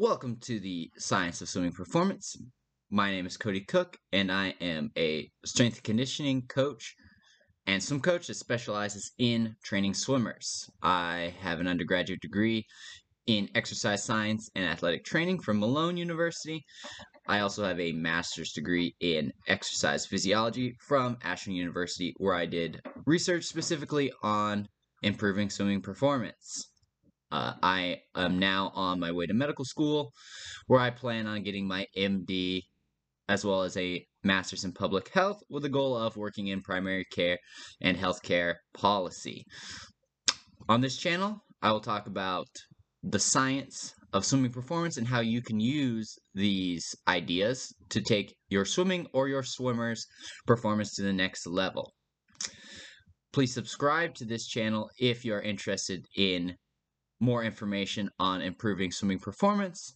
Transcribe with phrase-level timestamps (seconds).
[0.00, 2.36] Welcome to the Science of Swimming Performance.
[2.88, 6.94] My name is Cody Cook, and I am a strength and conditioning coach
[7.66, 10.70] and swim coach that specializes in training swimmers.
[10.80, 12.64] I have an undergraduate degree
[13.26, 16.64] in exercise science and athletic training from Malone University.
[17.26, 22.80] I also have a master's degree in exercise physiology from Ashland University, where I did
[23.04, 24.68] research specifically on
[25.02, 26.68] improving swimming performance.
[27.30, 30.12] Uh, I am now on my way to medical school,
[30.66, 32.62] where I plan on getting my MD
[33.28, 37.04] as well as a master's in public health with the goal of working in primary
[37.12, 37.38] care
[37.82, 39.44] and healthcare policy.
[40.68, 42.48] On this channel, I will talk about
[43.02, 48.64] the science of swimming performance and how you can use these ideas to take your
[48.64, 50.06] swimming or your swimmers'
[50.46, 51.92] performance to the next level.
[53.32, 56.56] Please subscribe to this channel if you're interested in
[57.20, 59.94] more information on improving swimming performance.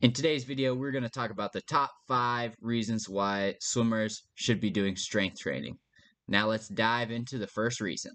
[0.00, 4.60] In today's video, we're going to talk about the top five reasons why swimmers should
[4.60, 5.76] be doing strength training.
[6.28, 8.12] Now let's dive into the first reason.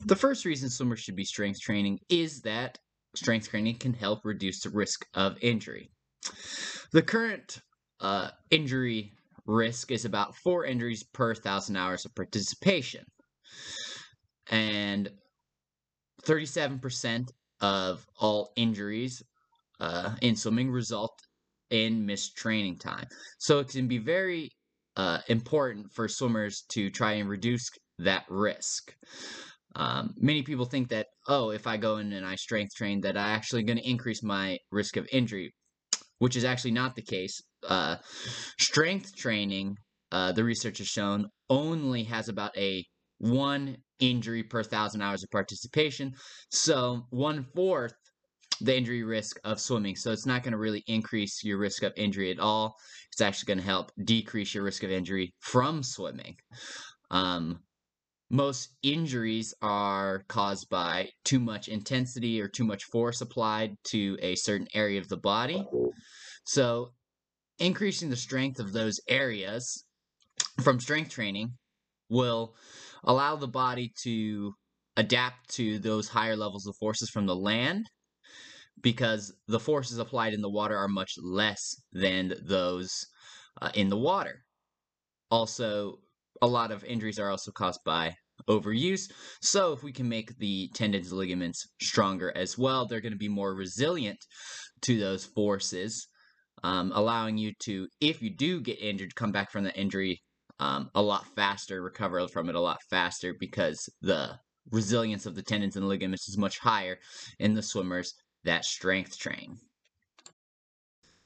[0.00, 2.78] The first reason swimmers should be strength training is that
[3.14, 5.90] strength training can help reduce the risk of injury.
[6.92, 7.60] The current
[8.00, 9.12] uh, injury
[9.46, 13.04] risk is about four injuries per thousand hours of participation.
[14.50, 15.10] And
[16.26, 17.28] 37%
[17.60, 19.22] of all injuries
[19.80, 21.18] uh, in swimming result
[21.70, 23.06] in missed training time.
[23.38, 24.50] So it can be very
[24.96, 28.94] uh, important for swimmers to try and reduce that risk.
[29.76, 33.16] Um, many people think that, oh, if I go in and I strength train, that
[33.16, 35.54] I actually going to increase my risk of injury,
[36.18, 37.40] which is actually not the case.
[37.68, 37.96] Uh,
[38.58, 39.76] strength training,
[40.10, 42.84] uh, the research has shown, only has about a
[43.20, 46.14] one injury per thousand hours of participation.
[46.50, 47.94] So one fourth
[48.60, 49.96] the injury risk of swimming.
[49.96, 52.76] So it's not going to really increase your risk of injury at all.
[53.12, 56.36] It's actually going to help decrease your risk of injury from swimming.
[57.10, 57.60] Um,
[58.30, 64.36] most injuries are caused by too much intensity or too much force applied to a
[64.36, 65.64] certain area of the body.
[66.44, 66.92] So
[67.58, 69.84] increasing the strength of those areas
[70.62, 71.54] from strength training
[72.10, 72.54] will
[73.04, 74.52] allow the body to
[74.96, 77.86] adapt to those higher levels of forces from the land
[78.82, 82.90] because the forces applied in the water are much less than those
[83.62, 84.42] uh, in the water.
[85.30, 85.98] Also,
[86.42, 88.12] a lot of injuries are also caused by
[88.48, 89.10] overuse.
[89.42, 93.28] So, if we can make the tendons ligaments stronger as well, they're going to be
[93.28, 94.18] more resilient
[94.82, 96.08] to those forces,
[96.62, 100.20] um, allowing you to, if you do get injured, come back from the injury
[100.60, 104.38] um, a lot faster, recover from it a lot faster because the
[104.70, 106.98] resilience of the tendons and ligaments is much higher
[107.38, 109.58] in the swimmers that strength train.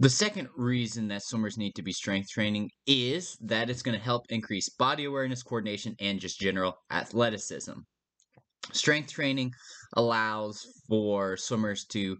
[0.00, 4.04] The second reason that swimmers need to be strength training is that it's going to
[4.04, 7.72] help increase body awareness, coordination, and just general athleticism.
[8.72, 9.52] Strength training
[9.92, 12.16] allows for swimmers to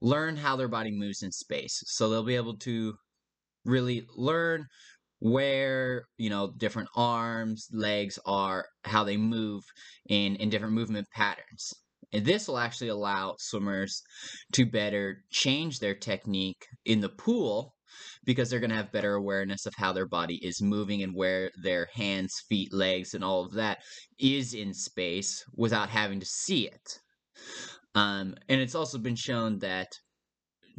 [0.00, 1.82] learn how their body moves in space.
[1.86, 2.94] So they'll be able to
[3.64, 4.66] really learn
[5.20, 9.64] where you know different arms legs are how they move
[10.08, 11.74] in in different movement patterns.
[12.12, 14.02] And this will actually allow swimmers
[14.52, 17.74] to better change their technique in the pool
[18.24, 21.50] because they're going to have better awareness of how their body is moving and where
[21.62, 23.78] their hands feet legs and all of that
[24.18, 26.98] is in space without having to see it.
[27.94, 29.88] Um, and it's also been shown that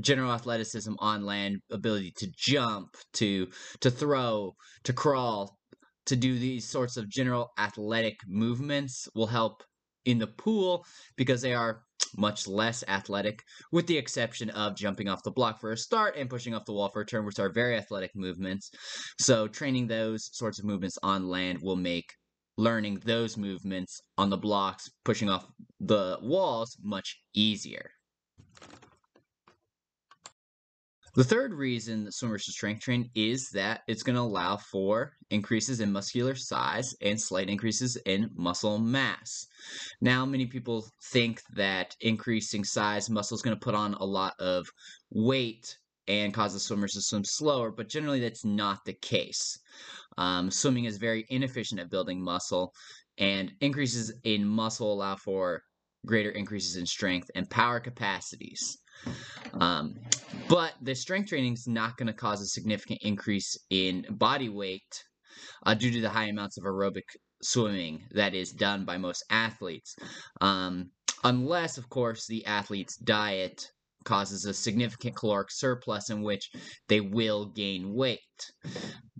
[0.02, 3.48] general athleticism on land, ability to jump, to
[3.82, 5.58] to throw, to crawl,
[6.06, 9.64] to do these sorts of general athletic movements will help
[10.06, 10.86] in the pool
[11.18, 11.84] because they are
[12.18, 16.30] much less athletic, with the exception of jumping off the block for a start and
[16.30, 18.72] pushing off the wall for a turn, which are very athletic movements.
[19.20, 22.12] So, training those sorts of movements on land will make
[22.58, 25.46] learning those movements on the blocks, pushing off
[25.80, 27.92] the walls, much easier.
[31.20, 35.18] The third reason that swimmers should strength train is that it's going to allow for
[35.30, 39.46] increases in muscular size and slight increases in muscle mass.
[40.00, 44.36] Now, many people think that increasing size muscle is going to put on a lot
[44.40, 44.70] of
[45.12, 45.78] weight
[46.08, 49.60] and cause the swimmers to swim slower, but generally that's not the case.
[50.18, 52.74] Um, swimming is very inefficient at building muscle,
[53.18, 55.64] and increases in muscle allow for
[56.06, 58.78] greater increases in strength and power capacities.
[59.54, 59.96] Um,
[60.48, 65.04] but the strength training is not going to cause a significant increase in body weight
[65.66, 67.04] uh, due to the high amounts of aerobic
[67.42, 69.96] swimming that is done by most athletes.
[70.42, 70.92] Um,
[71.24, 73.66] unless, of course, the athlete's diet
[74.06, 76.50] causes a significant caloric surplus in which
[76.88, 78.20] they will gain weight.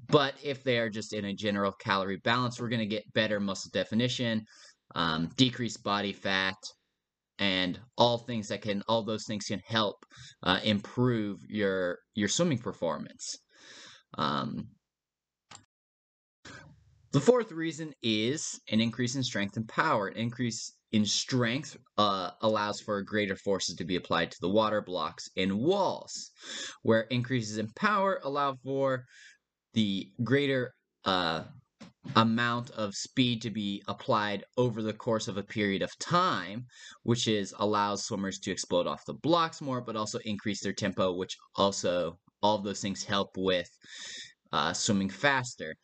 [0.08, 3.40] But if they are just in a general calorie balance, we're going to get better
[3.40, 4.46] muscle definition,
[4.96, 6.56] um, decreased body fat,
[7.40, 10.06] and all things that can all those things can help
[10.44, 13.38] uh, improve your your swimming performance.
[14.18, 14.68] Um,
[17.12, 20.08] the fourth reason is an increase in strength and power.
[20.08, 24.82] An increase in strength uh, allows for greater forces to be applied to the water
[24.82, 26.32] blocks and walls,
[26.84, 29.06] where increases in power allow for
[29.74, 30.74] the greater
[31.06, 31.44] uh,
[32.16, 36.66] amount of speed to be applied over the course of a period of time,
[37.04, 41.14] which is allows swimmers to explode off the blocks more, but also increase their tempo,
[41.14, 43.70] which also all of those things help with
[44.52, 45.76] uh, swimming faster.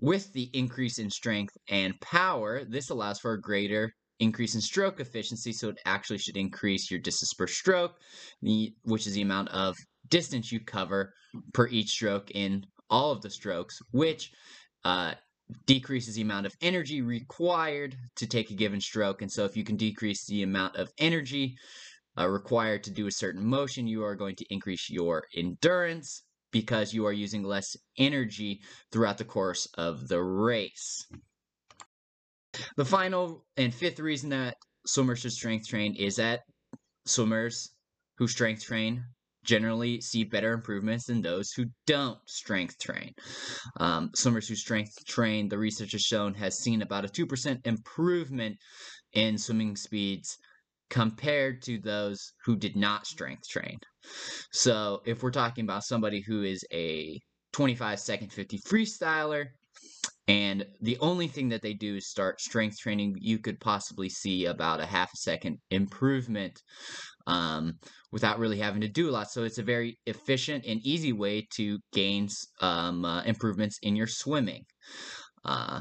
[0.00, 5.00] With the increase in strength and power, this allows for a greater increase in stroke
[5.00, 7.96] efficiency, so it actually should increase your distance per stroke,
[8.84, 9.76] which is the amount of
[10.08, 11.12] distance you cover
[11.52, 14.30] per each stroke in all of the strokes, which
[14.84, 15.14] uh,
[15.66, 19.22] decreases the amount of energy required to take a given stroke.
[19.22, 21.56] And so if you can decrease the amount of energy
[22.18, 26.94] uh, required to do a certain motion, you are going to increase your endurance, because
[26.94, 28.60] you are using less energy
[28.90, 31.06] throughout the course of the race.
[32.76, 36.40] The final and fifth reason that swimmers should strength train is that
[37.04, 37.70] swimmers
[38.16, 39.04] who strength train
[39.48, 43.12] generally see better improvements than those who don't strength train.
[43.80, 48.56] Um, swimmers who strength train, the research has shown, has seen about a 2% improvement
[49.14, 50.36] in swimming speeds
[50.90, 53.78] compared to those who did not strength train.
[54.52, 57.18] So if we're talking about somebody who is a
[57.54, 59.46] 25 second 50 freestyler,
[60.28, 64.44] and the only thing that they do is start strength training, you could possibly see
[64.44, 66.62] about a half a second improvement
[67.26, 67.78] um,
[68.12, 69.30] without really having to do a lot.
[69.30, 72.28] So it's a very efficient and easy way to gain
[72.60, 74.64] um, uh, improvements in your swimming.
[75.46, 75.80] Uh,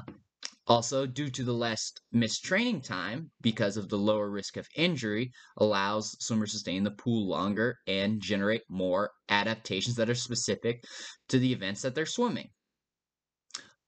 [0.65, 5.31] also, due to the less missed training time, because of the lower risk of injury,
[5.57, 10.83] allows swimmers to stay in the pool longer and generate more adaptations that are specific
[11.27, 12.49] to the events that they're swimming.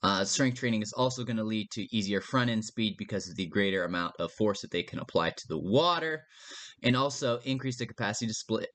[0.01, 3.36] Uh, strength training is also going to lead to easier front end speed because of
[3.36, 6.24] the greater amount of force that they can apply to the water,
[6.84, 8.69] and also increase the capacity to split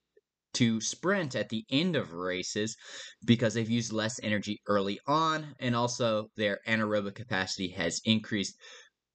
[0.55, 2.77] to sprint at the end of races
[3.25, 8.55] because they've used less energy early on and also their anaerobic capacity has increased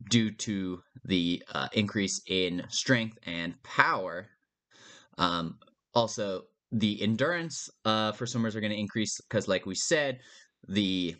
[0.09, 4.27] due to the uh, increase in strength and power.
[5.17, 5.57] Um,
[5.93, 10.19] also, the endurance uh, for swimmers are going to increase because, like we said,
[10.67, 11.15] the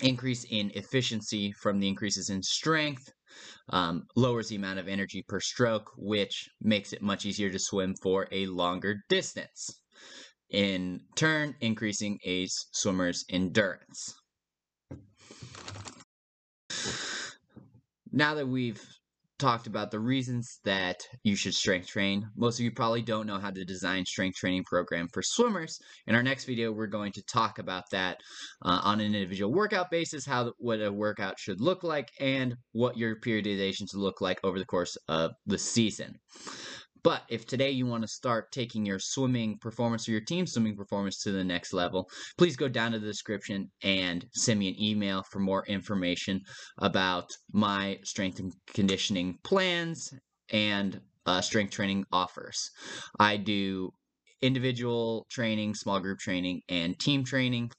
[0.00, 3.12] increase in efficiency from the increases in strength
[3.70, 7.94] um, lowers the amount of energy per stroke, which makes it much easier to swim
[8.02, 9.80] for a longer distance.
[10.50, 14.14] In turn, increasing a swimmer's endurance.
[18.12, 18.80] Now that we've
[19.38, 22.28] talked about the reasons that you should strength train.
[22.36, 25.78] Most of you probably don't know how to design strength training program for swimmers.
[26.06, 28.18] In our next video, we're going to talk about that
[28.62, 32.96] uh, on an individual workout basis, how what a workout should look like, and what
[32.96, 36.14] your periodization should look like over the course of the season.
[37.04, 40.74] But if today you want to start taking your swimming performance or your team swimming
[40.74, 42.08] performance to the next level,
[42.38, 46.40] please go down to the description and send me an email for more information
[46.78, 50.14] about my strength and conditioning plans
[50.50, 52.70] and uh, strength training offers.
[53.20, 53.90] I do
[54.40, 57.70] individual training, small group training, and team training.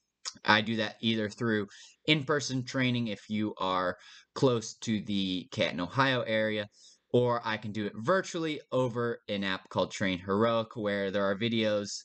[0.43, 1.67] I do that either through
[2.05, 3.97] in person training if you are
[4.35, 6.67] close to the Canton, Ohio area,
[7.15, 11.39] or I can do it virtually over an app called Train Heroic, where there are
[11.39, 12.03] videos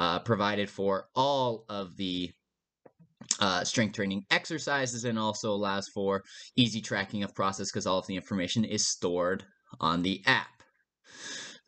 [0.00, 2.32] uh, provided for all of the
[3.38, 6.24] uh, strength training exercises and also allows for
[6.56, 9.44] easy tracking of process because all of the information is stored
[9.78, 10.64] on the app.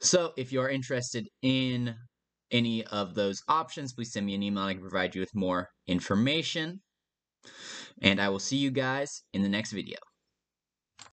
[0.00, 1.94] So if you're interested in
[2.50, 4.64] any of those options, please send me an email.
[4.64, 6.80] I can provide you with more information.
[8.02, 9.98] And I will see you guys in the next video.